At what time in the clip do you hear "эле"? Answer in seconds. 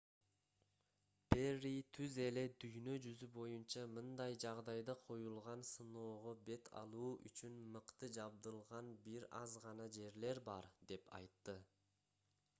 2.27-2.43